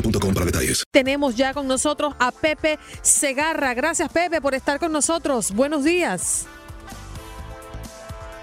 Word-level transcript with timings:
boostmobile.com 0.00 0.34
para 0.34 0.46
detalles. 0.46 0.84
Tenemos 0.90 1.36
ya 1.36 1.54
con 1.54 1.66
nosotros 1.66 2.14
a 2.18 2.32
Pepe 2.32 2.78
Segarra. 3.02 3.74
Gracias, 3.74 4.10
Pepe, 4.12 4.40
por 4.40 4.54
estar 4.54 4.78
con 4.78 4.92
nosotros. 4.92 5.52
Buenos 5.52 5.84
días. 5.84 6.46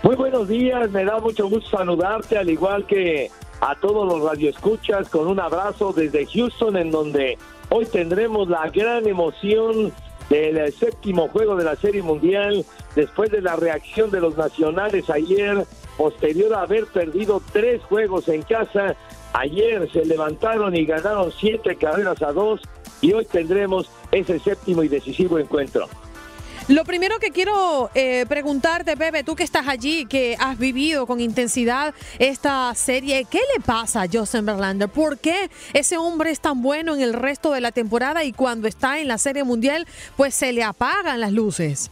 Muy 0.03 0.16
buenos 0.16 0.48
días, 0.48 0.92
me 0.92 1.03
da 1.03 1.20
mucho 1.20 1.50
gusto 1.50 1.78
saludarte, 1.78 2.38
al 2.38 2.48
igual 2.48 2.86
que 2.86 3.31
a 3.59 3.73
todos 3.73 4.08
los 4.08 4.22
radioescuchas, 4.22 5.09
con 5.09 5.28
un 5.28 5.39
abrazo 5.39 5.94
desde 5.94 6.28
Houston, 6.28 6.78
en 6.78 6.92
donde 6.92 7.39
hoy 7.70 7.88
tendremos 7.88 8.48
la 8.48 8.70
gran 8.70 9.08
emoción 9.08 9.92
del 10.30 10.72
séptimo 10.73 11.28
juego 11.30 11.56
de 11.56 11.64
la 11.64 11.76
Serie 11.76 12.03
Mundial, 12.03 12.66
después 12.95 13.31
de 13.31 13.42
la 13.42 13.55
reacción 13.55 14.11
de 14.11 14.22
los 14.22 14.37
nacionales 14.37 15.10
ayer, 15.10 15.66
posterior 15.98 16.54
a 16.54 16.61
haber 16.61 16.86
perdido 16.86 17.42
tres 17.52 17.82
juegos 17.83 18.27
en 18.27 18.43
casa. 18.43 18.95
Ayer 19.38 19.92
se 19.92 20.06
levantaron 20.06 20.73
y 20.76 20.86
ganaron 20.86 21.30
siete 21.38 21.76
carreras 21.76 22.22
a 22.22 22.32
dos, 22.32 22.62
y 23.02 23.12
hoy 23.12 23.26
tendremos 23.26 23.90
ese 24.12 24.40
séptimo 24.40 24.82
y 24.82 24.88
decisivo 24.88 25.38
encuentro. 25.38 25.90
Lo 26.70 26.86
primero 26.86 27.20
que 27.20 27.32
quiero 27.32 27.92
eh, 27.94 28.26
preguntarte, 28.30 28.96
Pepe, 28.96 29.26
tú 29.26 29.36
que 29.36 29.44
estás 29.44 29.68
allí, 29.68 30.06
que 30.06 30.38
has 30.40 30.58
vivido 30.58 31.06
con 31.06 31.20
intensidad 31.20 31.94
esta 32.18 32.73
serie, 32.76 33.28
¿qué 33.30 33.42
le 33.56 33.62
pasa 33.62 34.04
a 34.04 34.08
Justin 34.12 34.46
Verlander? 34.46 34.88
¿Por 34.88 35.20
qué 35.20 35.50
ese 35.73 35.98
hombre 35.98 36.32
es 36.32 36.40
tan 36.40 36.62
bueno 36.62 36.96
en 36.96 37.02
el 37.02 37.14
resto 37.14 37.52
de 37.52 37.62
la 37.62 37.73
temporada 37.73 38.23
y 38.23 38.32
cuando 38.32 38.70
está 38.70 39.00
en 39.00 39.10
la 39.10 39.17
serie 39.17 39.44
mundial, 39.44 39.86
pues 40.16 40.34
se 40.34 40.54
le 40.54 40.64
apagan 40.64 41.20
las 41.20 41.34
luces? 41.34 41.92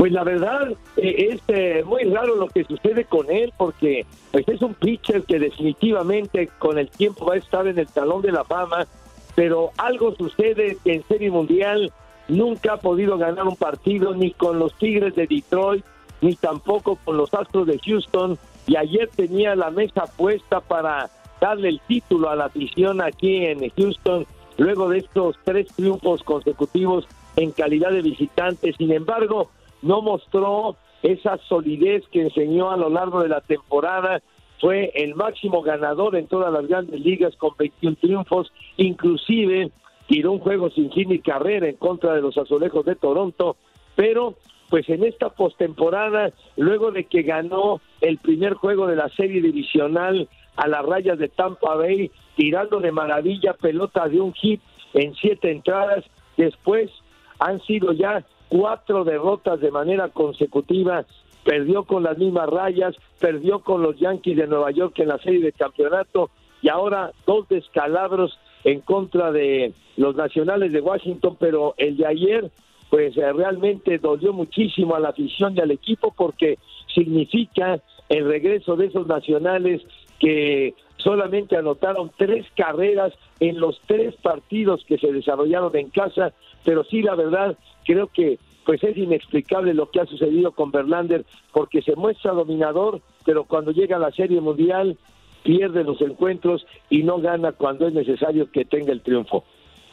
Pues 0.00 0.12
la 0.12 0.24
verdad 0.24 0.72
eh, 0.96 1.28
es 1.28 1.42
eh, 1.48 1.84
muy 1.84 2.04
raro 2.04 2.34
lo 2.34 2.48
que 2.48 2.64
sucede 2.64 3.04
con 3.04 3.30
él 3.30 3.52
porque 3.58 4.06
pues 4.32 4.48
es 4.48 4.62
un 4.62 4.72
pitcher 4.72 5.24
que 5.24 5.38
definitivamente 5.38 6.48
con 6.58 6.78
el 6.78 6.88
tiempo 6.88 7.26
va 7.26 7.34
a 7.34 7.36
estar 7.36 7.66
en 7.66 7.78
el 7.78 7.86
talón 7.86 8.22
de 8.22 8.32
la 8.32 8.44
fama, 8.44 8.86
pero 9.34 9.72
algo 9.76 10.14
sucede 10.14 10.78
que 10.82 10.94
en 10.94 11.04
Serie 11.06 11.30
Mundial 11.30 11.92
nunca 12.28 12.72
ha 12.72 12.76
podido 12.78 13.18
ganar 13.18 13.46
un 13.46 13.56
partido 13.56 14.14
ni 14.14 14.30
con 14.30 14.58
los 14.58 14.72
Tigres 14.78 15.14
de 15.16 15.26
Detroit 15.26 15.84
ni 16.22 16.34
tampoco 16.34 16.96
con 17.04 17.18
los 17.18 17.34
Astros 17.34 17.66
de 17.66 17.78
Houston 17.84 18.38
y 18.66 18.76
ayer 18.76 19.10
tenía 19.14 19.54
la 19.54 19.70
mesa 19.70 20.04
puesta 20.16 20.62
para 20.62 21.10
darle 21.42 21.68
el 21.68 21.80
título 21.86 22.30
a 22.30 22.36
la 22.36 22.46
afición 22.46 23.02
aquí 23.02 23.44
en 23.44 23.68
Houston 23.76 24.24
luego 24.56 24.88
de 24.88 25.00
estos 25.00 25.36
tres 25.44 25.66
triunfos 25.76 26.22
consecutivos 26.22 27.06
en 27.36 27.50
calidad 27.50 27.90
de 27.90 28.00
visitante. 28.00 28.72
Sin 28.72 28.92
embargo, 28.92 29.50
no 29.82 30.02
mostró 30.02 30.76
esa 31.02 31.38
solidez 31.48 32.04
que 32.12 32.22
enseñó 32.22 32.70
a 32.70 32.76
lo 32.76 32.90
largo 32.90 33.22
de 33.22 33.28
la 33.28 33.40
temporada. 33.40 34.20
Fue 34.60 34.92
el 34.94 35.14
máximo 35.14 35.62
ganador 35.62 36.16
en 36.16 36.26
todas 36.26 36.52
las 36.52 36.66
grandes 36.66 37.00
ligas 37.00 37.34
con 37.36 37.54
21 37.58 37.96
triunfos, 37.96 38.52
inclusive 38.76 39.70
tiró 40.06 40.32
un 40.32 40.40
juego 40.40 40.70
sin 40.70 40.90
fin 40.92 41.08
ni 41.08 41.20
carrera 41.20 41.68
en 41.68 41.76
contra 41.76 42.14
de 42.14 42.20
los 42.20 42.36
azulejos 42.36 42.84
de 42.84 42.96
Toronto, 42.96 43.56
pero 43.94 44.34
pues 44.68 44.88
en 44.88 45.04
esta 45.04 45.30
postemporada, 45.30 46.30
luego 46.56 46.92
de 46.92 47.04
que 47.04 47.22
ganó 47.22 47.80
el 48.00 48.18
primer 48.18 48.54
juego 48.54 48.86
de 48.86 48.96
la 48.96 49.08
serie 49.10 49.40
divisional 49.40 50.28
a 50.56 50.68
las 50.68 50.84
rayas 50.84 51.18
de 51.18 51.28
Tampa 51.28 51.74
Bay, 51.74 52.10
tirando 52.36 52.80
de 52.80 52.92
maravilla 52.92 53.54
pelota 53.54 54.08
de 54.08 54.20
un 54.20 54.32
hit 54.34 54.60
en 54.94 55.14
siete 55.14 55.50
entradas, 55.50 56.04
después 56.36 56.90
han 57.38 57.60
sido 57.62 57.92
ya 57.92 58.24
cuatro 58.50 59.04
derrotas 59.04 59.60
de 59.60 59.70
manera 59.70 60.08
consecutiva, 60.08 61.06
perdió 61.44 61.84
con 61.84 62.02
las 62.02 62.18
mismas 62.18 62.50
rayas, 62.50 62.94
perdió 63.18 63.60
con 63.60 63.82
los 63.82 63.98
Yankees 63.98 64.36
de 64.36 64.46
Nueva 64.46 64.72
York 64.72 64.98
en 64.98 65.08
la 65.08 65.18
serie 65.18 65.40
de 65.40 65.52
campeonato 65.52 66.30
y 66.60 66.68
ahora 66.68 67.12
dos 67.26 67.48
descalabros 67.48 68.38
en 68.64 68.80
contra 68.80 69.32
de 69.32 69.72
los 69.96 70.16
nacionales 70.16 70.72
de 70.72 70.80
Washington, 70.80 71.36
pero 71.38 71.74
el 71.78 71.96
de 71.96 72.06
ayer 72.06 72.50
pues 72.90 73.16
eh, 73.16 73.32
realmente 73.32 73.98
dolió 73.98 74.32
muchísimo 74.32 74.96
a 74.96 75.00
la 75.00 75.10
afición 75.10 75.56
y 75.56 75.60
al 75.60 75.70
equipo 75.70 76.12
porque 76.14 76.58
significa 76.92 77.80
el 78.08 78.26
regreso 78.26 78.74
de 78.74 78.86
esos 78.86 79.06
nacionales 79.06 79.80
que 80.20 80.74
solamente 80.98 81.56
anotaron 81.56 82.12
tres 82.16 82.46
carreras 82.54 83.12
en 83.40 83.58
los 83.58 83.80
tres 83.86 84.14
partidos 84.16 84.84
que 84.86 84.98
se 84.98 85.12
desarrollaron 85.12 85.74
en 85.74 85.90
casa, 85.90 86.32
pero 86.64 86.84
sí 86.84 87.02
la 87.02 87.16
verdad 87.16 87.56
creo 87.84 88.06
que 88.06 88.38
pues 88.64 88.84
es 88.84 88.96
inexplicable 88.96 89.74
lo 89.74 89.90
que 89.90 90.00
ha 90.00 90.06
sucedido 90.06 90.52
con 90.52 90.70
Verlander 90.70 91.24
porque 91.52 91.82
se 91.82 91.96
muestra 91.96 92.32
dominador, 92.32 93.00
pero 93.24 93.44
cuando 93.44 93.72
llega 93.72 93.96
a 93.96 94.00
la 94.00 94.12
Serie 94.12 94.40
Mundial 94.40 94.96
pierde 95.42 95.82
los 95.82 96.00
encuentros 96.02 96.66
y 96.90 97.02
no 97.02 97.18
gana 97.18 97.52
cuando 97.52 97.88
es 97.88 97.94
necesario 97.94 98.50
que 98.50 98.66
tenga 98.66 98.92
el 98.92 99.00
triunfo. 99.00 99.44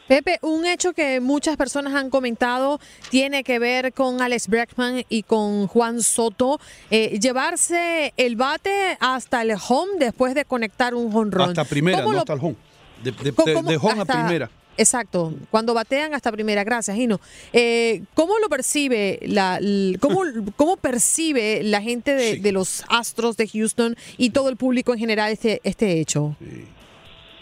Pepe, 0.08 0.40
un 0.42 0.66
hecho 0.66 0.94
que 0.94 1.20
muchas 1.20 1.58
personas 1.58 1.94
han 1.96 2.10
comentado 2.10 2.80
tiene 3.10 3.44
que 3.44 3.60
ver 3.60 3.94
con 3.94 4.22
Alex 4.22 4.48
Bregman 4.48 5.04
y 5.10 5.24
con 5.24 5.68
Juan 5.68 6.02
Soto. 6.02 6.60
Eh, 6.90 7.20
llevarse 7.20 8.14
el 8.18 8.36
bate 8.38 8.98
hasta 9.00 9.42
el 9.42 9.52
home 9.68 9.94
después 10.00 10.34
de 10.36 10.46
conectar 10.46 10.96
un 10.96 11.14
honrón. 11.16 11.50
Hasta 11.50 11.66
primera, 11.66 12.02
no 12.04 12.12
lo- 12.14 12.20
hasta 12.20 12.34
el 12.34 12.40
home. 12.40 12.56
De, 13.04 13.12
de- 13.12 13.32
¿Cómo- 13.34 13.46
de- 13.64 13.72
de 13.72 13.78
home 13.78 14.02
hasta- 14.02 14.14
a 14.22 14.26
primera. 14.26 14.50
Exacto, 14.80 15.34
cuando 15.50 15.74
batean 15.74 16.14
hasta 16.14 16.32
primera, 16.32 16.64
gracias, 16.64 16.96
Gino. 16.96 17.20
Eh, 17.52 18.04
¿Cómo 18.14 18.38
lo 18.38 18.48
percibe 18.48 19.18
la, 19.24 19.60
cómo, 20.00 20.22
cómo 20.56 20.78
percibe 20.78 21.64
la 21.64 21.82
gente 21.82 22.14
de, 22.14 22.36
de 22.38 22.52
los 22.52 22.84
Astros 22.88 23.38
de 23.38 23.48
Houston 23.48 23.98
y 24.20 24.30
todo 24.30 24.50
el 24.50 24.56
público 24.56 24.94
en 24.94 25.00
general 25.00 25.32
este, 25.32 25.62
este 25.64 26.00
hecho? 26.00 26.36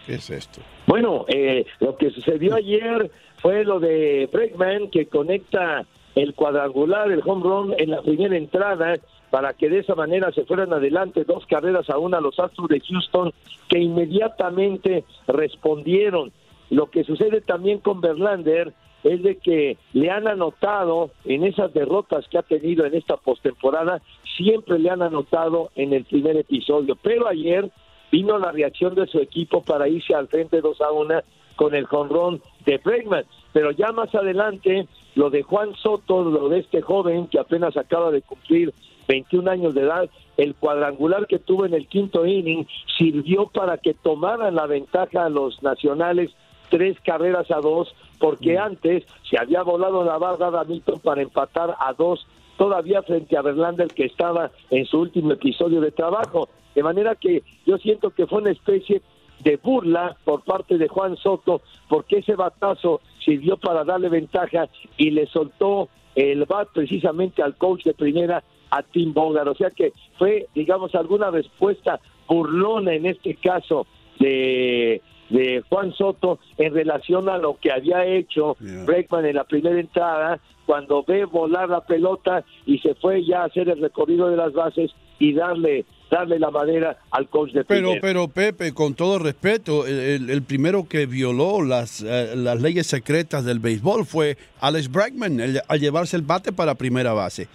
¿Qué 0.06 0.16
es 0.16 0.30
esto? 0.30 0.62
Bueno, 0.96 1.26
eh, 1.28 1.66
lo 1.82 1.98
que 1.98 2.10
sucedió 2.10 2.56
ayer 2.56 3.12
fue 3.42 3.66
lo 3.66 3.82
de 3.82 4.30
Bregman 4.32 4.90
que 4.90 5.08
conecta 5.08 5.86
el 6.16 6.34
cuadrangular, 6.34 7.12
el 7.12 7.22
home 7.26 7.44
run 7.44 7.76
en 7.78 7.92
la 7.92 8.02
primera 8.02 8.38
entrada 8.38 8.96
para 9.30 9.52
que 9.56 9.68
de 9.68 9.80
esa 9.80 9.94
manera 9.94 10.32
se 10.32 10.46
fueran 10.46 10.72
adelante 10.72 11.26
dos 11.26 11.46
carreras 11.48 11.90
a 11.90 11.98
una 11.98 12.22
los 12.22 12.40
Astros 12.40 12.70
de 12.70 12.80
Houston 12.80 13.34
que 13.68 13.80
inmediatamente 13.80 15.04
respondieron. 15.28 16.32
Lo 16.70 16.90
que 16.90 17.04
sucede 17.04 17.42
también 17.42 17.80
con 17.80 18.00
Verlander 18.00 18.72
es 19.04 19.22
de 19.22 19.36
que 19.36 19.78
le 19.92 20.12
han 20.12 20.30
anotado 20.30 21.12
en 21.26 21.44
esas 21.44 21.74
derrotas 21.74 22.26
que 22.30 22.38
ha 22.38 22.42
tenido 22.42 22.86
en 22.86 22.96
esta 22.96 23.18
postemporada, 23.18 24.02
siempre 24.38 24.80
le 24.80 24.90
han 24.90 25.02
anotado 25.02 25.72
en 25.76 25.92
el 25.92 26.06
primer 26.06 26.38
episodio, 26.38 26.96
pero 26.96 27.28
ayer 27.28 27.70
vino 28.16 28.40
la 28.40 28.54
reacción 28.54 28.96
de 28.96 29.08
su 29.08 29.20
equipo 29.20 29.62
para 29.62 29.90
irse 29.90 30.16
al 30.16 30.30
frente 30.30 30.62
2 30.62 30.80
a 30.80 30.90
1 30.90 31.20
con 31.58 31.76
el 31.76 31.86
jonrón 31.86 32.42
de 32.66 32.78
Bregman, 32.78 33.26
pero 33.52 33.72
ya 33.72 33.92
más 33.92 34.16
adelante 34.16 34.88
lo 35.16 35.30
de 35.30 35.44
Juan 35.44 35.76
Soto, 35.76 36.24
lo 36.24 36.48
de 36.48 36.60
este 36.60 36.82
joven 36.82 37.28
que 37.28 37.40
apenas 37.40 37.76
acaba 37.76 38.12
de 38.12 38.22
cumplir 38.22 38.74
21 39.10 39.52
años 39.52 39.76
de 39.76 39.82
edad, 39.82 40.10
el 40.38 40.56
cuadrangular 40.56 41.28
que 41.28 41.40
tuvo 41.40 41.66
en 41.66 41.74
el 41.74 41.90
quinto 41.90 42.26
inning 42.26 42.66
sirvió 42.98 43.48
para 43.48 43.80
que 43.80 43.94
tomaran 43.94 44.56
la 44.56 44.66
ventaja 44.66 45.26
a 45.26 45.30
los 45.30 45.62
nacionales 45.62 46.32
tres 46.70 46.98
carreras 47.02 47.52
a 47.52 47.60
dos, 47.60 47.94
porque 48.18 48.58
antes 48.58 49.04
se 49.30 49.38
había 49.38 49.62
volado 49.62 50.06
la 50.06 50.18
barra 50.18 50.52
de 50.52 50.60
Hamilton 50.60 51.00
para 51.02 51.22
empatar 51.22 51.76
a 51.78 51.92
dos 51.92 52.26
todavía 52.58 53.04
frente 53.04 53.38
a 53.38 53.42
Verlander 53.42 53.90
que 53.90 54.06
estaba 54.06 54.52
en 54.70 54.86
su 54.86 55.02
último 55.02 55.34
episodio 55.34 55.82
de 55.82 55.92
trabajo. 55.92 56.48
De 56.76 56.84
manera 56.84 57.16
que 57.16 57.44
yo 57.66 57.78
siento 57.78 58.12
que 58.12 58.28
fue 58.28 58.42
una 58.42 58.52
especie 58.52 59.02
de 59.40 59.58
burla 59.58 60.16
por 60.24 60.44
parte 60.44 60.78
de 60.78 60.88
Juan 60.88 61.18
Soto, 61.18 61.62
porque 61.90 62.18
ese 62.18 62.36
batazo 62.36 63.02
sirvió 63.24 63.58
para 63.58 63.84
darle 63.84 64.10
ventaja 64.10 64.70
y 64.98 65.12
le 65.12 65.26
soltó 65.28 65.90
el 66.16 66.46
bat 66.46 66.70
precisamente 66.74 67.42
al 67.42 67.56
coach 67.56 67.84
de 67.84 67.94
primera, 67.94 68.44
a 68.70 68.84
Tim 68.84 69.14
Bogart. 69.14 69.48
O 69.48 69.56
sea 69.56 69.70
que 69.70 69.94
fue, 70.18 70.48
digamos, 70.54 70.94
alguna 70.96 71.32
respuesta 71.32 72.00
burlona 72.28 72.94
en 72.94 73.06
este 73.06 73.36
caso 73.36 73.88
de 74.20 75.02
de 75.30 75.64
Juan 75.70 75.94
Soto 75.94 76.40
en 76.58 76.74
relación 76.74 77.30
a 77.30 77.38
lo 77.38 77.58
que 77.58 77.72
había 77.72 78.06
hecho 78.06 78.58
Breckman 78.60 79.26
en 79.26 79.36
la 79.36 79.44
primera 79.44 79.80
entrada, 79.80 80.40
cuando 80.66 81.04
ve 81.04 81.26
volar 81.26 81.70
la 81.70 81.82
pelota 81.82 82.44
y 82.66 82.80
se 82.80 82.96
fue 82.96 83.24
ya 83.24 83.42
a 83.42 83.46
hacer 83.46 83.70
el 83.70 83.82
recorrido 83.82 84.30
de 84.30 84.38
las 84.38 84.54
bases 84.54 84.92
y 85.20 85.34
darle 85.34 85.86
darle 86.10 86.40
la 86.40 86.52
madera 86.52 86.98
al 87.12 87.28
coach 87.30 87.52
de 87.52 87.64
pero 87.66 87.82
primera. 87.92 88.02
pero 88.02 88.28
Pepe 88.28 88.74
con 88.74 88.94
todo 88.94 89.20
respeto 89.20 89.86
el, 89.88 90.30
el 90.30 90.44
primero 90.44 90.88
que 90.88 91.06
violó 91.06 91.62
las 91.64 92.02
eh, 92.02 92.34
las 92.36 92.62
leyes 92.62 92.88
secretas 92.88 93.44
del 93.46 93.60
béisbol 93.60 94.06
fue 94.06 94.38
Alex 94.62 94.92
Bregman 94.92 95.40
el- 95.40 95.62
al 95.68 95.80
llevarse 95.80 96.16
el 96.16 96.22
bate 96.24 96.52
para 96.54 96.76
primera 96.76 97.14
base. 97.14 97.48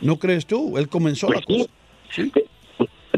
No 0.00 0.16
crees 0.18 0.46
tú 0.46 0.76
él 0.78 0.88
comenzó 0.88 1.28
la 1.30 1.40
cosa. 1.42 1.70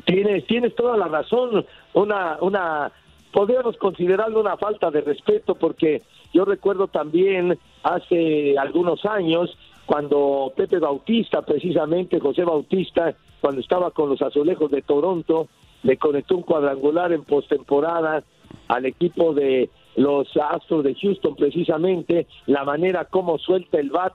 Tienes, 0.05 0.47
tienes 0.47 0.75
toda 0.75 0.97
la 0.99 1.09
razón, 1.09 1.65
una, 1.95 2.37
una, 2.43 2.93
podríamos 3.33 3.77
considerarlo 3.79 4.41
una 4.41 4.57
falta 4.59 4.91
de 4.91 5.01
respeto 5.01 5.55
porque 5.55 6.03
yo 6.35 6.45
recuerdo 6.45 6.89
también 6.89 7.59
hace 7.83 8.59
algunos 8.59 9.05
años 9.07 9.57
cuando 9.87 10.53
Pepe 10.57 10.79
Bautista, 10.79 11.43
precisamente 11.43 12.21
José 12.21 12.45
Bautista, 12.45 13.15
cuando 13.41 13.61
estaba 13.61 13.91
con 13.91 14.09
los 14.09 14.23
azulejos 14.23 14.71
de 14.71 14.83
Toronto, 14.83 15.49
le 15.83 15.97
conectó 15.99 16.37
un 16.37 16.43
cuadrangular 16.43 17.13
en 17.13 17.25
postemporada 17.25 18.23
al 18.69 18.87
equipo 18.87 19.35
de 19.35 19.69
los 19.97 20.29
Astros 20.37 20.83
de 20.85 20.95
Houston, 20.95 21.37
precisamente 21.37 22.27
la 22.47 22.65
manera 22.65 23.05
como 23.05 23.39
suelta 23.39 23.79
el 23.79 23.91
bat 23.91 24.15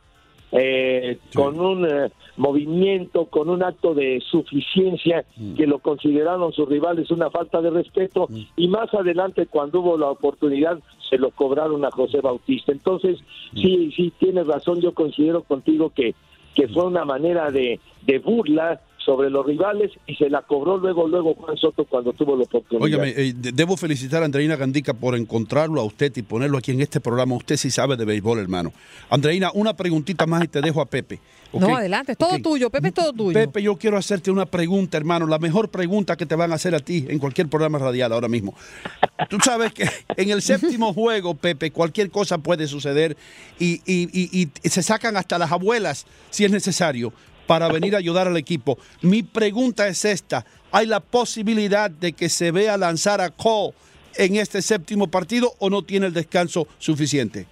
eh, 0.52 1.20
con 1.36 1.60
un 1.60 1.86
eh, 1.86 2.12
movimiento, 2.38 3.26
con 3.26 3.50
un 3.50 3.64
acto 3.64 3.94
de 3.94 4.22
suficiencia 4.22 5.26
que 5.56 5.68
lo 5.68 5.80
consideraron 5.80 6.54
sus 6.54 6.68
rivales 6.68 7.12
una 7.12 7.30
falta 7.30 7.62
de 7.62 7.70
respeto 7.70 8.28
y 8.56 8.68
más 8.68 8.94
adelante 8.94 9.46
cuando 9.46 9.82
hubo 9.82 9.98
la 9.98 10.10
oportunidad 10.10 10.80
se 11.10 11.18
lo 11.18 11.32
cobraron 11.32 11.86
a 11.86 11.92
José 11.92 12.22
Bautista. 12.22 12.72
Entonces, 12.72 13.20
sí, 13.54 13.92
sí, 13.96 14.14
tienes 14.20 14.48
razón, 14.48 14.80
yo 14.82 14.94
considero 14.94 15.44
contigo 15.44 15.92
que, 15.94 16.16
que 16.56 16.68
fue 16.68 16.86
una 16.86 17.06
manera 17.06 17.52
de, 17.52 17.80
de 18.06 18.20
burla 18.20 18.82
sobre 19.04 19.30
los 19.30 19.46
rivales 19.46 19.92
y 20.08 20.16
se 20.16 20.30
la 20.30 20.42
cobró 20.42 20.78
luego, 20.78 21.08
luego 21.08 21.34
Juan 21.36 21.58
Soto 21.58 21.86
cuando 21.86 22.14
tuvo 22.14 22.36
la 22.36 22.44
oportunidad. 22.44 22.84
Óigame, 22.86 23.10
eh, 23.10 23.34
de- 23.36 23.52
debo 23.52 23.76
felicitar 23.78 24.22
a 24.22 24.26
Andreina 24.26 24.56
Gandica 24.56 24.94
por 24.94 25.16
encontrarlo 25.16 25.82
a 25.82 25.84
usted 25.84 26.16
y 26.18 26.22
ponerlo 26.22 26.58
aquí 26.58 26.72
en 26.72 26.82
este 26.82 27.00
programa. 27.00 27.36
Usted 27.36 27.58
sí 27.58 27.72
sabe 27.72 27.96
de 27.98 28.06
béisbol, 28.06 28.40
hermano. 28.40 28.72
Andreina, 29.10 29.52
una 29.54 29.74
preguntita 29.76 30.26
más 30.28 30.44
y 30.44 30.48
te 30.48 30.62
dejo 30.62 30.82
a 30.82 30.86
Pepe. 30.86 31.20
No, 31.52 31.76
adelante, 31.76 32.12
es 32.12 32.18
todo 32.18 32.38
tuyo, 32.40 32.70
Pepe, 32.70 32.90
es 32.90 32.94
todo 32.94 33.12
tuyo. 33.12 33.34
Pepe, 33.34 33.64
yo 33.64 33.76
quiero 33.76 33.98
hacerte 33.98 34.30
una 34.30 34.46
pregunta, 34.46 34.98
hermano, 34.98 35.26
la 35.26 35.40
mejor 35.40 35.70
pregunta 35.70 36.16
que 36.16 36.28
te 36.28 36.36
van 36.36 36.52
a 36.52 36.56
hacer 36.56 36.76
a 36.76 36.80
ti 36.80 37.08
en 37.10 37.18
cualquier 37.18 37.48
programa 37.48 37.80
radial 37.80 38.12
ahora 38.14 38.28
mismo. 38.28 38.54
Tú 39.30 39.38
sabes 39.44 39.74
que 39.74 39.90
en 40.16 40.30
el 40.30 40.44
séptimo 40.44 40.94
juego, 40.94 41.34
Pepe, 41.34 41.72
cualquier 41.72 42.12
cosa 42.12 42.38
puede 42.38 42.68
suceder 42.68 43.18
y, 43.58 43.82
y- 43.86 44.10
y- 44.14 44.50
y 44.62 44.70
se 44.70 44.84
sacan 44.84 45.18
hasta 45.18 45.40
las 45.40 45.52
abuelas 45.52 46.06
si 46.30 46.46
es 46.46 46.52
necesario 46.52 47.12
para 47.50 47.68
venir 47.68 47.96
a 47.96 47.98
ayudar 47.98 48.28
al 48.28 48.38
equipo. 48.38 48.78
Mi 49.02 49.24
pregunta 49.24 49.88
es 49.88 50.06
esta, 50.06 50.46
¿hay 50.72 50.86
la 50.86 51.00
posibilidad 51.00 51.90
de 51.90 52.14
que 52.14 52.30
se 52.30 52.52
vea 52.52 52.78
lanzar 52.78 53.22
a 53.22 53.32
Cole 53.32 53.74
en 54.16 54.36
este 54.36 54.62
séptimo 54.62 55.08
partido 55.08 55.54
o 55.58 55.72
no 55.72 55.82
tiene 55.82 56.06
el 56.06 56.14
descanso 56.14 56.68
suficiente? 56.78 57.48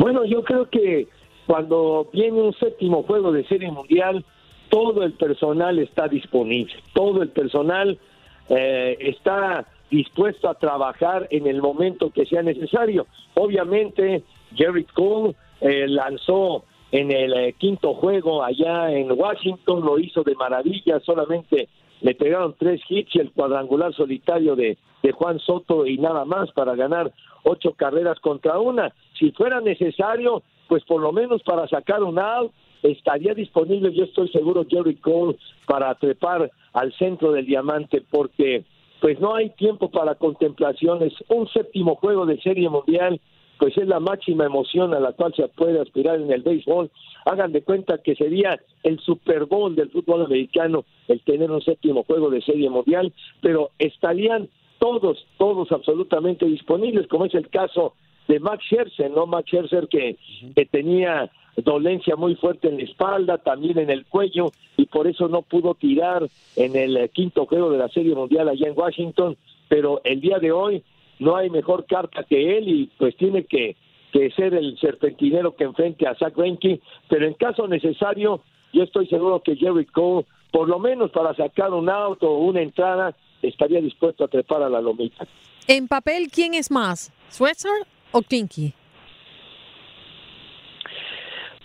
Bueno, 0.00 0.24
yo 0.24 0.42
creo 0.42 0.68
que 0.68 1.06
cuando 1.46 2.08
viene 2.12 2.42
un 2.42 2.52
séptimo 2.54 3.04
juego 3.04 3.30
de 3.30 3.46
serie 3.46 3.70
mundial, 3.70 4.24
todo 4.68 5.04
el 5.04 5.12
personal 5.12 5.78
está 5.78 6.08
disponible, 6.08 6.74
todo 6.92 7.22
el 7.22 7.28
personal 7.28 8.00
eh, 8.48 8.96
está 8.98 9.64
dispuesto 9.92 10.48
a 10.48 10.54
trabajar 10.54 11.28
en 11.30 11.46
el 11.46 11.62
momento 11.62 12.10
que 12.10 12.26
sea 12.26 12.42
necesario. 12.42 13.06
Obviamente, 13.34 14.24
Jerry 14.56 14.86
Cole 14.86 15.36
eh, 15.60 15.86
lanzó 15.86 16.64
en 16.92 17.10
el 17.10 17.32
eh, 17.34 17.54
quinto 17.58 17.94
juego 17.94 18.42
allá 18.42 18.90
en 18.92 19.10
Washington, 19.12 19.84
lo 19.84 19.98
hizo 19.98 20.22
de 20.22 20.34
maravilla, 20.34 21.00
solamente 21.00 21.68
le 22.00 22.14
pegaron 22.14 22.54
tres 22.58 22.80
hits 22.88 23.14
y 23.14 23.18
el 23.18 23.32
cuadrangular 23.32 23.94
solitario 23.94 24.54
de, 24.54 24.76
de 25.02 25.12
Juan 25.12 25.38
Soto 25.40 25.86
y 25.86 25.98
nada 25.98 26.24
más 26.24 26.50
para 26.52 26.74
ganar 26.74 27.12
ocho 27.42 27.72
carreras 27.72 28.20
contra 28.20 28.58
una. 28.58 28.92
Si 29.18 29.30
fuera 29.32 29.60
necesario, 29.60 30.42
pues 30.68 30.84
por 30.84 31.00
lo 31.00 31.12
menos 31.12 31.42
para 31.42 31.66
sacar 31.68 32.02
un 32.02 32.18
out, 32.18 32.52
estaría 32.82 33.34
disponible, 33.34 33.92
yo 33.92 34.04
estoy 34.04 34.28
seguro, 34.28 34.66
Jerry 34.68 34.96
Cole 34.96 35.36
para 35.66 35.94
trepar 35.94 36.50
al 36.72 36.92
centro 36.94 37.32
del 37.32 37.46
diamante, 37.46 38.02
porque 38.10 38.64
pues 39.00 39.20
no 39.20 39.34
hay 39.34 39.50
tiempo 39.50 39.90
para 39.90 40.14
contemplaciones. 40.14 41.12
Un 41.28 41.48
séptimo 41.48 41.96
juego 41.96 42.26
de 42.26 42.40
serie 42.40 42.68
mundial, 42.68 43.20
pues 43.58 43.76
es 43.76 43.86
la 43.86 44.00
máxima 44.00 44.44
emoción 44.44 44.94
a 44.94 45.00
la 45.00 45.12
cual 45.12 45.34
se 45.34 45.48
puede 45.48 45.80
aspirar 45.80 46.20
en 46.20 46.30
el 46.30 46.42
béisbol. 46.42 46.90
Hagan 47.24 47.52
de 47.52 47.62
cuenta 47.62 47.98
que 47.98 48.14
sería 48.14 48.60
el 48.82 48.98
Super 49.00 49.46
Bowl 49.46 49.74
del 49.74 49.90
fútbol 49.90 50.24
americano 50.24 50.84
el 51.08 51.20
tener 51.20 51.50
un 51.50 51.62
séptimo 51.62 52.04
juego 52.04 52.30
de 52.30 52.42
serie 52.42 52.70
mundial, 52.70 53.12
pero 53.40 53.70
estarían 53.78 54.48
todos, 54.78 55.26
todos 55.38 55.72
absolutamente 55.72 56.46
disponibles, 56.46 57.06
como 57.08 57.24
es 57.24 57.34
el 57.34 57.48
caso 57.48 57.94
de 58.28 58.40
Max 58.40 58.64
Scherzer, 58.64 59.10
¿no? 59.10 59.26
Max 59.26 59.48
Scherzer 59.48 59.88
que, 59.88 60.16
que 60.54 60.66
tenía 60.66 61.30
dolencia 61.56 62.16
muy 62.16 62.34
fuerte 62.34 62.68
en 62.68 62.76
la 62.76 62.84
espalda, 62.84 63.38
también 63.38 63.78
en 63.78 63.90
el 63.90 64.04
cuello, 64.04 64.52
y 64.76 64.86
por 64.86 65.06
eso 65.06 65.28
no 65.28 65.42
pudo 65.42 65.74
tirar 65.74 66.28
en 66.56 66.76
el 66.76 66.96
eh, 66.96 67.08
quinto 67.08 67.46
juego 67.46 67.70
de 67.70 67.78
la 67.78 67.88
Serie 67.88 68.14
Mundial 68.14 68.48
allá 68.48 68.68
en 68.68 68.78
Washington, 68.78 69.36
pero 69.68 70.00
el 70.04 70.20
día 70.20 70.38
de 70.38 70.52
hoy 70.52 70.82
no 71.18 71.36
hay 71.36 71.50
mejor 71.50 71.86
carta 71.86 72.24
que 72.24 72.58
él 72.58 72.68
y 72.68 72.90
pues 72.98 73.16
tiene 73.16 73.44
que, 73.44 73.76
que 74.12 74.30
ser 74.32 74.54
el 74.54 74.78
serpentinero 74.78 75.56
que 75.56 75.64
enfrente 75.64 76.06
a 76.06 76.14
Zach 76.14 76.34
Greinke, 76.36 76.80
pero 77.08 77.26
en 77.26 77.34
caso 77.34 77.66
necesario, 77.66 78.42
yo 78.72 78.82
estoy 78.82 79.06
seguro 79.06 79.42
que 79.42 79.56
Jerry 79.56 79.86
Cole, 79.86 80.26
por 80.52 80.68
lo 80.68 80.78
menos 80.78 81.10
para 81.10 81.34
sacar 81.34 81.72
un 81.72 81.88
auto 81.88 82.30
o 82.30 82.44
una 82.44 82.60
entrada, 82.60 83.16
estaría 83.42 83.80
dispuesto 83.80 84.24
a 84.24 84.28
trepar 84.28 84.62
a 84.62 84.68
la 84.68 84.80
lomita. 84.80 85.26
En 85.68 85.88
papel, 85.88 86.28
¿quién 86.30 86.54
es 86.54 86.70
más? 86.70 87.12
¿Swetzer 87.28 87.86
o 88.12 88.22
Kinky? 88.22 88.72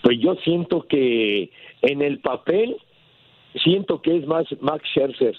Pues 0.02 0.18
yo 0.20 0.36
siento 0.44 0.88
que 0.88 1.52
en 1.82 2.02
el 2.02 2.20
papel 2.20 2.78
siento 3.64 4.02
que 4.02 4.18
es 4.18 4.26
más 4.26 4.46
Max 4.60 4.84
Scherzer. 4.90 5.36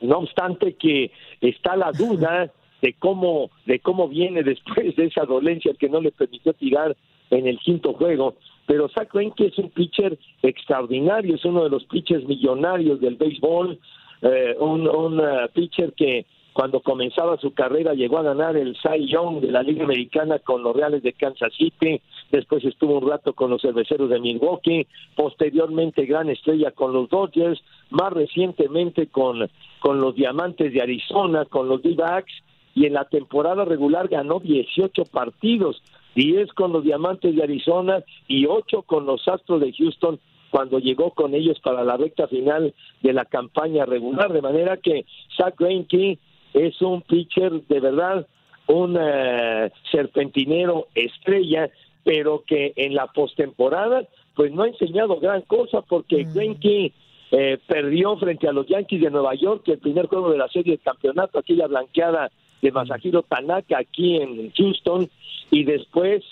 No 0.00 0.18
obstante 0.18 0.74
que 0.74 1.12
está 1.40 1.76
la 1.76 1.92
duda 1.92 2.52
de 2.82 2.94
cómo 2.94 3.50
de 3.66 3.80
cómo 3.80 4.08
viene 4.08 4.42
después 4.44 4.96
de 4.96 5.06
esa 5.06 5.24
dolencia 5.24 5.72
que 5.78 5.88
no 5.88 6.00
le 6.00 6.12
permitió 6.12 6.52
tirar 6.54 6.96
en 7.30 7.46
el 7.46 7.58
quinto 7.58 7.92
juego, 7.92 8.34
pero 8.66 8.88
Zach 8.88 9.12
Greinke 9.12 9.46
es 9.46 9.58
un 9.58 9.70
pitcher 9.70 10.18
extraordinario, 10.42 11.36
es 11.36 11.44
uno 11.44 11.62
de 11.62 11.70
los 11.70 11.84
pitchers 11.84 12.24
millonarios 12.26 13.00
del 13.00 13.16
béisbol, 13.16 13.78
eh, 14.22 14.56
un, 14.58 14.88
un 14.88 15.20
eh, 15.20 15.48
pitcher 15.52 15.92
que 15.92 16.26
cuando 16.52 16.80
comenzaba 16.80 17.36
su 17.38 17.52
carrera 17.54 17.94
llegó 17.94 18.18
a 18.18 18.22
ganar 18.22 18.56
el 18.56 18.76
Cy 18.76 19.06
Young 19.06 19.40
de 19.40 19.52
la 19.52 19.62
Liga 19.62 19.84
Americana 19.84 20.40
con 20.40 20.62
los 20.62 20.74
Reales 20.74 21.02
de 21.02 21.12
Kansas 21.12 21.52
City, 21.54 22.00
después 22.30 22.64
estuvo 22.64 22.98
un 22.98 23.08
rato 23.08 23.32
con 23.34 23.50
los 23.50 23.62
Cerveceros 23.62 24.10
de 24.10 24.20
Milwaukee, 24.20 24.86
posteriormente 25.14 26.06
gran 26.06 26.28
estrella 26.28 26.72
con 26.72 26.92
los 26.92 27.08
Dodgers, 27.08 27.62
más 27.90 28.12
recientemente 28.12 29.06
con, 29.06 29.48
con 29.78 30.00
los 30.00 30.14
Diamantes 30.14 30.72
de 30.72 30.82
Arizona, 30.82 31.44
con 31.44 31.68
los 31.68 31.82
D-Backs, 31.82 32.32
y 32.74 32.86
en 32.86 32.94
la 32.94 33.04
temporada 33.04 33.64
regular 33.64 34.08
ganó 34.08 34.40
18 34.40 35.04
partidos, 35.06 35.82
10 36.14 36.52
con 36.52 36.72
los 36.72 36.84
Diamantes 36.84 37.34
de 37.34 37.42
Arizona 37.42 38.02
y 38.28 38.46
8 38.46 38.82
con 38.82 39.06
los 39.06 39.26
Astros 39.28 39.60
de 39.60 39.72
Houston 39.72 40.18
cuando 40.50 40.78
llegó 40.78 41.12
con 41.12 41.34
ellos 41.34 41.58
para 41.60 41.84
la 41.84 41.96
recta 41.96 42.26
final 42.26 42.74
de 43.02 43.12
la 43.12 43.24
campaña 43.24 43.86
regular, 43.86 44.32
de 44.32 44.42
manera 44.42 44.76
que 44.76 45.06
Zach 45.36 45.54
Greinke 45.56 46.18
es 46.52 46.82
un 46.82 47.02
pitcher 47.02 47.62
de 47.68 47.80
verdad, 47.80 48.26
un 48.66 48.98
eh, 49.00 49.70
serpentinero 49.90 50.88
estrella, 50.94 51.70
pero 52.02 52.42
que 52.46 52.72
en 52.76 52.94
la 52.94 53.06
postemporada 53.06 54.02
pues 54.34 54.52
no 54.52 54.62
ha 54.62 54.68
enseñado 54.68 55.20
gran 55.20 55.42
cosa 55.42 55.82
porque 55.82 56.24
Greinke 56.24 56.92
eh, 57.30 57.58
perdió 57.66 58.16
frente 58.16 58.48
a 58.48 58.52
los 58.52 58.66
Yankees 58.66 59.02
de 59.02 59.10
Nueva 59.10 59.34
York 59.34 59.62
el 59.68 59.78
primer 59.78 60.06
juego 60.06 60.30
de 60.30 60.38
la 60.38 60.48
serie 60.48 60.72
de 60.72 60.82
campeonato, 60.82 61.38
aquella 61.38 61.66
blanqueada 61.68 62.30
de 62.62 62.72
Masahiro 62.72 63.22
Tanaka 63.22 63.78
aquí 63.78 64.16
en 64.16 64.52
Houston. 64.52 65.08
Y 65.50 65.64
después 65.64 66.22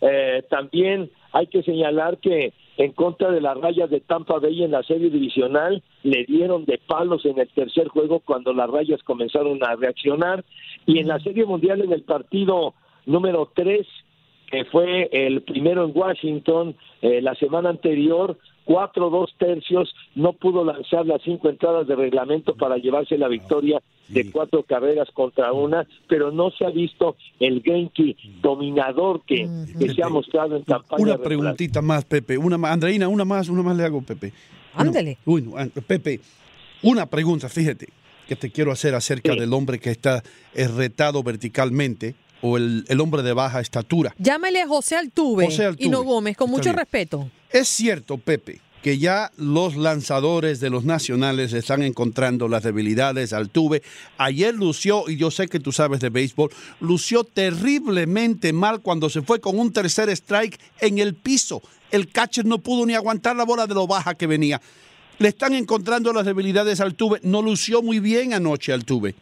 eh, 0.00 0.42
también 0.48 1.10
hay 1.32 1.46
que 1.46 1.62
señalar 1.62 2.18
que 2.18 2.52
en 2.76 2.92
contra 2.92 3.32
de 3.32 3.40
las 3.40 3.56
rayas 3.58 3.90
de 3.90 4.00
Tampa 4.00 4.38
Bay 4.38 4.62
en 4.62 4.70
la 4.70 4.84
serie 4.84 5.10
divisional, 5.10 5.82
le 6.04 6.24
dieron 6.24 6.64
de 6.64 6.78
palos 6.78 7.26
en 7.26 7.38
el 7.38 7.48
tercer 7.48 7.88
juego 7.88 8.20
cuando 8.20 8.52
las 8.52 8.70
rayas 8.70 9.02
comenzaron 9.02 9.58
a 9.64 9.74
reaccionar. 9.74 10.44
Y 10.86 11.00
en 11.00 11.08
la 11.08 11.18
serie 11.18 11.44
mundial 11.44 11.80
en 11.80 11.92
el 11.92 12.02
partido 12.02 12.74
número 13.04 13.50
3 13.54 13.86
que 14.50 14.64
fue 14.64 15.08
el 15.12 15.42
primero 15.42 15.84
en 15.84 15.92
Washington 15.94 16.74
eh, 17.02 17.20
la 17.20 17.34
semana 17.34 17.68
anterior, 17.68 18.38
cuatro 18.68 19.08
dos 19.08 19.30
tercios, 19.38 19.94
no 20.14 20.34
pudo 20.34 20.62
lanzar 20.62 21.06
las 21.06 21.22
cinco 21.22 21.48
entradas 21.48 21.86
de 21.88 21.96
reglamento 21.96 22.54
para 22.54 22.76
llevarse 22.76 23.16
la 23.16 23.26
victoria 23.28 23.80
de 24.08 24.30
cuatro 24.30 24.62
carreras 24.62 25.08
contra 25.14 25.54
una, 25.54 25.86
pero 26.06 26.30
no 26.30 26.50
se 26.50 26.66
ha 26.66 26.70
visto 26.70 27.16
el 27.40 27.62
Genki 27.62 28.14
dominador 28.42 29.22
que, 29.26 29.48
que 29.78 29.94
se 29.94 30.02
ha 30.02 30.10
mostrado 30.10 30.54
en 30.56 30.64
campaña. 30.64 31.02
Una 31.02 31.12
regular. 31.12 31.26
preguntita 31.54 31.80
más, 31.80 32.04
Pepe. 32.04 32.36
Una 32.36 32.58
más. 32.58 32.72
Andreina, 32.72 33.08
una 33.08 33.24
más, 33.24 33.48
una 33.48 33.62
más 33.62 33.74
le 33.74 33.84
hago, 33.84 34.02
Pepe. 34.02 34.34
Ándale. 34.74 35.16
Uy, 35.24 35.40
no, 35.42 35.56
an- 35.56 35.70
Pepe, 35.70 36.20
una 36.82 37.06
pregunta, 37.06 37.48
fíjate, 37.48 37.88
que 38.28 38.36
te 38.36 38.50
quiero 38.50 38.70
hacer 38.70 38.94
acerca 38.94 39.34
del 39.34 39.50
hombre 39.54 39.78
que 39.78 39.90
está 39.90 40.22
eh, 40.54 40.68
retado 40.68 41.22
verticalmente 41.22 42.14
o 42.42 42.58
el, 42.58 42.84
el 42.88 43.00
hombre 43.00 43.22
de 43.22 43.32
baja 43.32 43.60
estatura. 43.60 44.14
Llámele 44.18 44.60
a 44.60 44.68
José 44.68 44.94
Altuve, 44.96 45.46
José 45.46 45.64
Altuve. 45.64 45.86
y 45.86 45.88
no 45.88 46.02
Gómez, 46.04 46.36
con 46.36 46.48
Está 46.48 46.56
mucho 46.58 46.68
bien. 46.70 46.76
respeto. 46.76 47.30
Es 47.50 47.68
cierto, 47.68 48.18
Pepe, 48.18 48.60
que 48.82 48.98
ya 48.98 49.30
los 49.38 49.76
lanzadores 49.76 50.60
de 50.60 50.68
los 50.68 50.84
nacionales 50.84 51.54
están 51.54 51.82
encontrando 51.82 52.46
las 52.46 52.62
debilidades 52.62 53.32
al 53.32 53.44
Altuve. 53.44 53.82
Ayer 54.18 54.54
lució, 54.54 55.04
y 55.08 55.16
yo 55.16 55.30
sé 55.30 55.48
que 55.48 55.58
tú 55.58 55.72
sabes 55.72 56.00
de 56.00 56.10
béisbol, 56.10 56.50
lució 56.80 57.24
terriblemente 57.24 58.52
mal 58.52 58.82
cuando 58.82 59.08
se 59.08 59.22
fue 59.22 59.40
con 59.40 59.58
un 59.58 59.72
tercer 59.72 60.10
strike 60.10 60.58
en 60.80 60.98
el 60.98 61.14
piso. 61.14 61.62
El 61.90 62.12
catcher 62.12 62.44
no 62.44 62.58
pudo 62.58 62.84
ni 62.84 62.94
aguantar 62.94 63.34
la 63.34 63.44
bola 63.44 63.66
de 63.66 63.74
lo 63.74 63.86
baja 63.86 64.14
que 64.14 64.26
venía. 64.26 64.60
Le 65.18 65.28
están 65.28 65.54
encontrando 65.54 66.12
las 66.12 66.26
debilidades 66.26 66.80
al 66.80 66.88
Altuve. 66.88 67.18
No 67.22 67.40
lució 67.40 67.82
muy 67.82 67.98
bien 67.98 68.34
anoche 68.34 68.72
Altuve. 68.74 69.14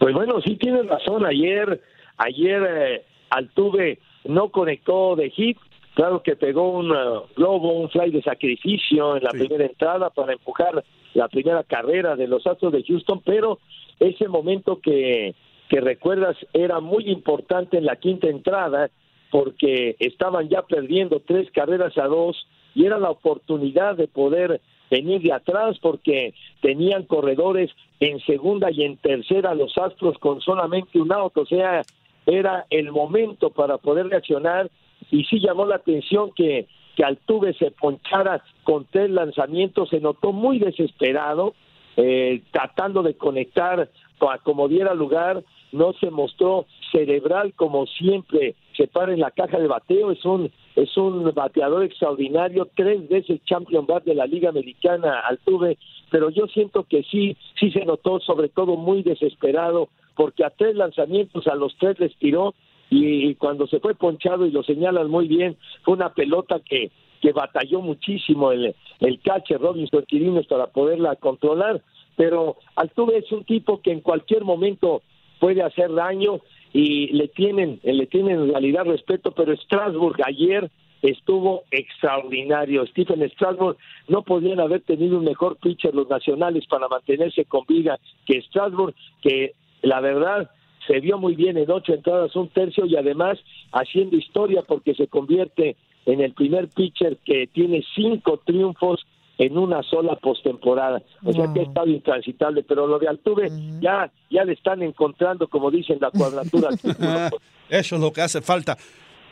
Pues 0.00 0.14
bueno, 0.14 0.40
sí 0.42 0.56
tienes 0.56 0.86
razón. 0.86 1.24
Ayer, 1.24 1.80
ayer 2.16 2.62
eh, 2.68 3.04
Altuve 3.30 4.00
no 4.24 4.50
conectó 4.50 5.14
de 5.16 5.30
hit. 5.30 5.58
Claro 5.98 6.22
que 6.22 6.36
pegó 6.36 6.70
un 6.70 6.92
eh, 6.92 7.20
globo, 7.34 7.72
un 7.72 7.90
fly 7.90 8.12
de 8.12 8.22
sacrificio 8.22 9.16
en 9.16 9.24
la 9.24 9.30
primera 9.30 9.66
entrada 9.66 10.10
para 10.10 10.32
empujar 10.32 10.84
la 11.14 11.26
primera 11.26 11.64
carrera 11.64 12.14
de 12.14 12.28
los 12.28 12.46
Astros 12.46 12.72
de 12.72 12.84
Houston, 12.84 13.20
pero 13.24 13.58
ese 13.98 14.28
momento 14.28 14.78
que, 14.80 15.34
que 15.68 15.80
recuerdas 15.80 16.36
era 16.52 16.78
muy 16.78 17.10
importante 17.10 17.78
en 17.78 17.84
la 17.84 17.96
quinta 17.96 18.28
entrada 18.28 18.90
porque 19.32 19.96
estaban 19.98 20.48
ya 20.48 20.62
perdiendo 20.62 21.18
tres 21.18 21.50
carreras 21.50 21.98
a 21.98 22.04
dos 22.04 22.46
y 22.76 22.86
era 22.86 23.00
la 23.00 23.10
oportunidad 23.10 23.96
de 23.96 24.06
poder 24.06 24.60
venir 24.92 25.20
de 25.20 25.32
atrás 25.32 25.80
porque 25.82 26.32
tenían 26.62 27.06
corredores 27.06 27.72
en 27.98 28.20
segunda 28.20 28.70
y 28.70 28.84
en 28.84 28.98
tercera 28.98 29.52
los 29.52 29.76
Astros 29.76 30.16
con 30.18 30.40
solamente 30.42 31.00
un 31.00 31.10
auto, 31.10 31.40
o 31.40 31.46
sea, 31.46 31.82
era 32.24 32.66
el 32.70 32.92
momento 32.92 33.50
para 33.50 33.78
poder 33.78 34.06
reaccionar 34.06 34.70
y 35.10 35.24
sí 35.24 35.40
llamó 35.40 35.66
la 35.66 35.76
atención 35.76 36.32
que, 36.34 36.66
que 36.96 37.04
Altuve 37.04 37.54
se 37.54 37.70
ponchara 37.70 38.42
con 38.64 38.86
tres 38.90 39.10
lanzamientos, 39.10 39.88
se 39.88 40.00
notó 40.00 40.32
muy 40.32 40.58
desesperado, 40.58 41.54
eh, 41.96 42.42
tratando 42.50 43.02
de 43.02 43.14
conectar 43.14 43.88
pa- 44.18 44.38
como 44.38 44.68
diera 44.68 44.94
lugar, 44.94 45.42
no 45.72 45.92
se 45.94 46.10
mostró 46.10 46.66
cerebral 46.92 47.52
como 47.54 47.86
siempre 47.86 48.54
se 48.76 48.86
para 48.86 49.12
en 49.12 49.20
la 49.20 49.30
caja 49.32 49.58
de 49.58 49.66
bateo, 49.66 50.10
es 50.12 50.24
un 50.24 50.50
es 50.76 50.96
un 50.96 51.32
bateador 51.34 51.82
extraordinario, 51.82 52.68
tres 52.76 53.08
veces 53.08 53.40
champion 53.44 53.84
bat 53.84 54.04
de 54.04 54.14
la 54.14 54.26
Liga 54.26 54.48
Americana 54.50 55.18
Altuve, 55.28 55.76
pero 56.10 56.30
yo 56.30 56.46
siento 56.46 56.84
que 56.84 57.02
sí, 57.02 57.36
sí 57.58 57.72
se 57.72 57.84
notó 57.84 58.20
sobre 58.20 58.48
todo 58.48 58.76
muy 58.76 59.02
desesperado, 59.02 59.88
porque 60.14 60.44
a 60.44 60.50
tres 60.50 60.76
lanzamientos 60.76 61.48
a 61.48 61.56
los 61.56 61.76
tres 61.78 61.98
les 61.98 62.14
tiró 62.18 62.54
y, 62.90 63.34
cuando 63.34 63.66
se 63.66 63.80
fue 63.80 63.94
ponchado 63.94 64.46
y 64.46 64.50
lo 64.50 64.62
señalan 64.62 65.10
muy 65.10 65.28
bien, 65.28 65.56
fue 65.82 65.94
una 65.94 66.14
pelota 66.14 66.60
que, 66.60 66.90
que 67.20 67.32
batalló 67.32 67.80
muchísimo 67.80 68.52
el, 68.52 68.74
el 69.00 69.20
Robinson 69.60 70.04
Quirinos 70.06 70.46
para 70.46 70.68
poderla 70.68 71.16
controlar, 71.16 71.82
pero 72.16 72.56
Altuve 72.76 73.18
es 73.18 73.30
un 73.30 73.44
tipo 73.44 73.80
que 73.80 73.92
en 73.92 74.00
cualquier 74.00 74.44
momento 74.44 75.02
puede 75.38 75.62
hacer 75.62 75.92
daño 75.92 76.40
y 76.72 77.08
le 77.08 77.28
tienen, 77.28 77.80
le 77.82 78.06
tienen 78.06 78.40
en 78.40 78.50
realidad 78.50 78.84
respeto, 78.84 79.32
pero 79.32 79.54
Strasburg 79.56 80.16
ayer 80.24 80.70
estuvo 81.02 81.62
extraordinario. 81.70 82.86
Stephen 82.86 83.28
Strasburg 83.30 83.76
no 84.08 84.22
podían 84.22 84.60
haber 84.60 84.82
tenido 84.82 85.18
un 85.18 85.24
mejor 85.24 85.56
pitcher 85.56 85.94
los 85.94 86.08
nacionales 86.08 86.66
para 86.66 86.88
mantenerse 86.88 87.44
con 87.44 87.64
vida 87.66 87.98
que 88.26 88.42
Strasburg, 88.42 88.94
que 89.22 89.54
la 89.82 90.00
verdad 90.00 90.50
se 90.86 91.00
vio 91.00 91.18
muy 91.18 91.34
bien 91.34 91.56
en 91.56 91.70
ocho 91.70 91.94
entradas, 91.94 92.34
un 92.36 92.48
tercio 92.48 92.86
y 92.86 92.96
además 92.96 93.38
haciendo 93.72 94.16
historia 94.16 94.62
porque 94.62 94.94
se 94.94 95.08
convierte 95.08 95.76
en 96.06 96.20
el 96.20 96.32
primer 96.32 96.68
pitcher 96.68 97.18
que 97.24 97.46
tiene 97.48 97.84
cinco 97.94 98.40
triunfos 98.44 99.04
en 99.38 99.56
una 99.56 99.82
sola 99.84 100.16
postemporada. 100.16 101.02
O 101.24 101.32
sea 101.32 101.52
que 101.52 101.60
ha 101.60 101.62
estado 101.62 101.86
intransitable, 101.86 102.64
pero 102.64 102.86
lo 102.86 102.98
de 102.98 103.08
Altuve 103.08 103.50
ya, 103.80 104.10
ya 104.30 104.44
le 104.44 104.54
están 104.54 104.82
encontrando, 104.82 105.48
como 105.48 105.70
dicen, 105.70 105.98
la 106.00 106.10
cuadratura. 106.10 106.70
Eso 107.68 107.94
es 107.94 108.00
lo 108.00 108.12
que 108.12 108.22
hace 108.22 108.42
falta. 108.42 108.76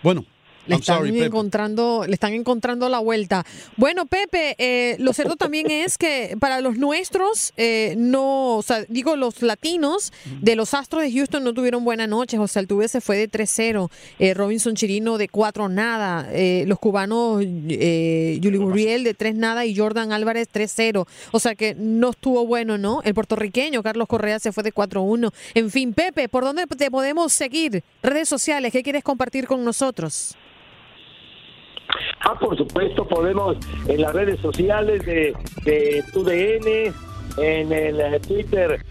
Bueno, 0.03 0.25
Le 0.67 0.77
están, 0.77 0.99
sorry, 0.99 1.23
encontrando, 1.23 2.05
le 2.07 2.15
están 2.15 2.33
encontrando 2.33 2.89
la 2.89 2.99
vuelta. 2.99 3.45
Bueno, 3.77 4.07
Pepe, 4.07 4.55
eh, 4.59 4.97
lo 4.99 5.13
cierto 5.13 5.37
también 5.37 5.71
es 5.71 5.99
que 5.99 6.37
para 6.41 6.61
los 6.61 6.77
nuestros, 6.77 7.53
eh, 7.57 7.95
no, 7.97 8.57
o 8.57 8.63
sea, 8.63 8.85
digo, 8.89 9.17
los 9.17 9.43
latinos 9.43 10.13
de 10.41 10.57
los 10.57 10.75
Astros 10.75 11.03
de 11.03 11.13
Houston 11.13 11.45
no 11.45 11.55
tuvieron 11.55 11.85
buena 11.85 12.07
noche. 12.07 12.37
José 12.37 12.59
Altuve 12.59 12.89
se 12.89 13.01
fue 13.01 13.17
de 13.17 13.29
3-0, 13.29 13.91
eh, 14.19 14.35
Robinson 14.35 14.75
Chirino 14.75 15.19
de 15.19 15.29
4 15.29 15.69
nada, 15.69 16.29
eh, 16.33 16.65
los 16.67 16.79
cubanos 16.79 17.43
eh, 17.43 18.39
Yuli 18.41 18.59
Gurriel 18.59 19.05
de 19.05 19.15
3 19.15 19.35
nada 19.35 19.65
y 19.65 19.77
Jordan 19.77 20.13
Álvarez 20.13 20.49
3-0. 20.53 21.07
O 21.33 21.41
sea 21.41 21.55
que 21.55 21.75
no 21.75 22.11
estuvo 22.11 22.47
bueno, 22.47 22.79
¿no? 22.79 23.03
El 23.03 23.15
puertorriqueño 23.15 23.83
Carlos 23.83 24.09
Correa 24.09 24.39
se 24.39 24.53
fue 24.53 24.63
de 24.63 24.73
4-1. 24.73 25.33
En 25.55 25.71
fin, 25.71 25.95
Pepe, 25.95 26.29
¿por 26.29 26.45
dónde 26.45 26.67
te 26.67 26.91
podemos 26.91 27.33
seguir? 27.33 27.83
Redes 28.03 28.29
sociales, 28.29 28.73
¿qué 28.73 28.83
quieres 28.83 29.05
compartir 29.05 29.47
con 29.47 29.65
nosotros? 29.65 30.37
Ah, 32.29 32.37
por 32.41 32.57
supuesto, 32.57 33.07
podemos 33.07 33.57
en 33.87 34.01
las 34.01 34.13
redes 34.13 34.41
sociales 34.41 35.07
de, 35.07 35.33
de 35.65 36.05
TUDN, 36.13 36.93
en 37.41 37.73
el 37.73 38.01
eh, 38.01 38.19
Twitter, 38.19 38.85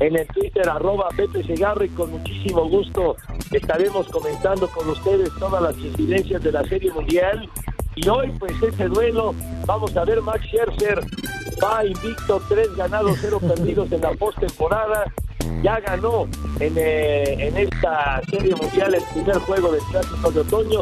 en 0.00 0.16
el 0.16 0.26
Twitter 0.26 0.68
arroba 0.68 1.08
Pepe 1.16 1.44
Segarra 1.44 1.84
y 1.84 1.90
con 1.90 2.10
muchísimo 2.10 2.68
gusto 2.68 3.14
estaremos 3.52 4.08
comentando 4.08 4.66
con 4.66 4.90
ustedes 4.90 5.30
todas 5.38 5.62
las 5.62 5.78
incidencias 5.78 6.42
de 6.42 6.50
la 6.50 6.64
Serie 6.64 6.90
Mundial. 6.90 7.48
Y 7.94 8.08
hoy, 8.08 8.32
pues, 8.40 8.52
ese 8.60 8.88
duelo, 8.88 9.32
vamos 9.64 9.96
a 9.96 10.04
ver, 10.04 10.20
Max 10.20 10.44
Scherzer 10.46 10.98
va 11.62 11.86
invicto, 11.86 12.42
tres 12.48 12.74
ganados, 12.74 13.16
cero 13.20 13.38
perdidos 13.46 13.92
en 13.92 14.00
la 14.00 14.10
postemporada. 14.14 15.04
Ya 15.62 15.78
ganó 15.78 16.26
en, 16.58 16.74
eh, 16.76 17.46
en 17.46 17.56
esta 17.58 18.20
Serie 18.28 18.56
Mundial 18.56 18.94
el 18.94 19.02
primer 19.12 19.36
juego 19.36 19.70
del 19.70 19.82
Clásico 19.92 20.32
de 20.32 20.40
Otoño. 20.40 20.80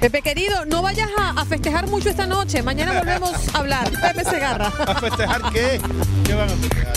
Pepe 0.00 0.22
querido, 0.22 0.64
no 0.66 0.82
vayas 0.82 1.08
a, 1.18 1.44
festejar 1.44 1.86
mucho 1.86 2.10
esta 2.10 2.26
noche. 2.26 2.62
Mañana 2.62 2.92
volvemos 2.92 3.32
a 3.54 3.58
hablar. 3.58 3.90
Pepe 3.90 4.24
Segarra. 4.24 4.66
¿A 4.86 4.94
festejar 4.96 5.42
qué? 5.52 5.80
¿Qué 6.24 6.34
van 6.34 6.50
a 6.50 6.52
festejar? 6.52 6.94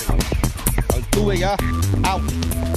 tuve 1.11 1.37
ya. 1.37 1.55
Out. 2.03 2.76